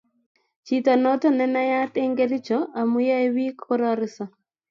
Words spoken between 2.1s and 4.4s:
Kericho amu yoe biik korariso